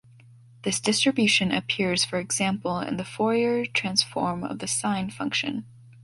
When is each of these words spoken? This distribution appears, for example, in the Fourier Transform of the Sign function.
This 0.63 0.79
distribution 0.79 1.51
appears, 1.51 2.03
for 2.03 2.17
example, 2.17 2.79
in 2.79 2.97
the 2.97 3.05
Fourier 3.05 3.67
Transform 3.67 4.43
of 4.43 4.57
the 4.57 4.65
Sign 4.65 5.11
function. 5.11 5.65